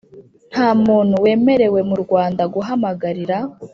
Nta 0.51 0.69
muntu 0.85 1.15
wemerewe 1.23 1.79
mu 1.89 1.95
rwanda 2.03 2.43
guhamagarira 2.53 3.37